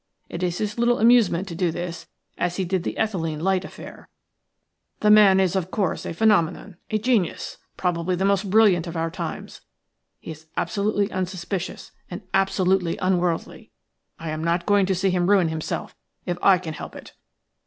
It 0.29 0.41
is 0.41 0.57
his 0.57 0.79
little 0.79 0.97
amusement 0.97 1.47
to 1.49 1.53
do 1.53 1.69
this, 1.69 2.07
as 2.35 2.55
he 2.55 2.65
did 2.65 2.81
the 2.81 2.95
Ethylene 2.97 3.39
light 3.39 3.63
affair. 3.63 4.09
The 5.01 5.11
man 5.11 5.39
is, 5.39 5.55
of 5.55 5.69
course, 5.69 6.07
a 6.07 6.11
phenomenon, 6.15 6.77
a 6.89 6.97
genius, 6.97 7.59
probably 7.77 8.15
the 8.15 8.25
most 8.25 8.49
brilliant 8.49 8.87
of 8.87 8.97
our 8.97 9.11
times. 9.11 9.61
He 10.19 10.31
is 10.31 10.47
absolutely 10.57 11.11
unsuspicious 11.11 11.91
and 12.09 12.23
absolutely 12.33 12.97
unworldly. 12.97 13.69
I 14.17 14.31
am 14.31 14.43
not 14.43 14.65
going 14.65 14.87
to 14.87 14.95
see 14.95 15.11
him 15.11 15.29
ruin 15.29 15.49
himself 15.49 15.95
if 16.25 16.39
I 16.41 16.57
can 16.57 16.73
help 16.73 16.95
it." 16.95 17.13